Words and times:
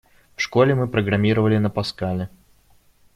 В 0.35 0.41
школе 0.41 0.73
мы 0.73 0.87
программировали 0.87 1.59
на 1.59 1.69
Паскале. 1.69 2.31